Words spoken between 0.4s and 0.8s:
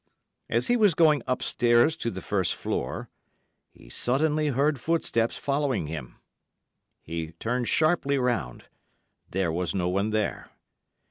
As he